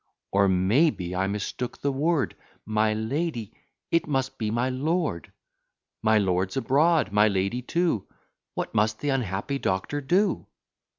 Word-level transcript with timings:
Or 0.31 0.47
maybe 0.47 1.15
I 1.15 1.27
mistook 1.27 1.77
the 1.81 1.91
word; 1.91 2.35
My 2.65 2.91
lady 2.91 3.53
it 3.91 4.07
must 4.07 4.39
be 4.39 4.49
my 4.49 4.67
lord. 4.67 5.31
My 6.01 6.17
lord 6.17 6.51
's 6.51 6.57
abroad; 6.57 7.11
my 7.11 7.27
lady 7.27 7.61
too: 7.61 8.07
What 8.55 8.73
must 8.73 9.01
the 9.01 9.09
unhappy 9.09 9.59
doctor 9.59 10.01
do? 10.01 10.47